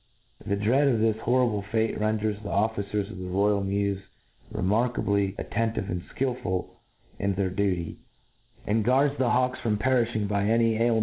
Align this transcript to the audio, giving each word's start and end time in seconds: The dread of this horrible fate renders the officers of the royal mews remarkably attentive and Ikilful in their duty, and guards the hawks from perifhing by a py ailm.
The 0.43 0.55
dread 0.55 0.87
of 0.87 0.99
this 0.99 1.17
horrible 1.19 1.61
fate 1.61 1.99
renders 1.99 2.41
the 2.41 2.49
officers 2.49 3.11
of 3.11 3.19
the 3.19 3.27
royal 3.29 3.63
mews 3.63 4.01
remarkably 4.51 5.35
attentive 5.37 5.91
and 5.91 6.01
Ikilful 6.01 6.69
in 7.19 7.35
their 7.35 7.51
duty, 7.51 7.99
and 8.65 8.83
guards 8.83 9.15
the 9.19 9.29
hawks 9.29 9.59
from 9.59 9.77
perifhing 9.77 10.27
by 10.27 10.45
a 10.45 10.57
py 10.57 10.75
ailm. 10.79 10.99